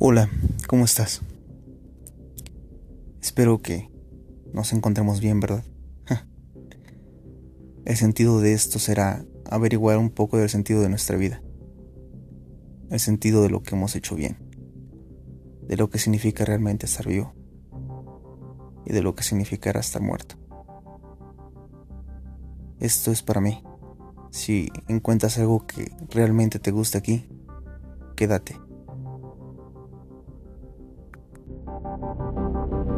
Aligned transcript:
Hola, 0.00 0.30
¿cómo 0.68 0.84
estás? 0.84 1.22
Espero 3.20 3.58
que 3.58 3.90
nos 4.52 4.72
encontremos 4.72 5.20
bien, 5.20 5.40
¿verdad? 5.40 5.64
El 7.84 7.96
sentido 7.96 8.40
de 8.40 8.52
esto 8.52 8.78
será 8.78 9.24
averiguar 9.50 9.98
un 9.98 10.10
poco 10.10 10.36
del 10.38 10.48
sentido 10.50 10.82
de 10.82 10.88
nuestra 10.88 11.16
vida, 11.16 11.42
el 12.90 13.00
sentido 13.00 13.42
de 13.42 13.50
lo 13.50 13.64
que 13.64 13.74
hemos 13.74 13.96
hecho 13.96 14.14
bien, 14.14 14.36
de 15.66 15.76
lo 15.76 15.90
que 15.90 15.98
significa 15.98 16.44
realmente 16.44 16.86
estar 16.86 17.08
vivo 17.08 17.34
y 18.86 18.92
de 18.92 19.02
lo 19.02 19.16
que 19.16 19.24
significará 19.24 19.80
estar 19.80 20.00
muerto. 20.00 20.36
Esto 22.78 23.10
es 23.10 23.24
para 23.24 23.40
mí. 23.40 23.64
Si 24.30 24.68
encuentras 24.86 25.38
algo 25.38 25.66
que 25.66 25.90
realmente 26.08 26.60
te 26.60 26.70
gusta 26.70 26.98
aquí, 26.98 27.28
quédate 28.14 28.67
Thank 31.70 32.88
you. 32.88 32.97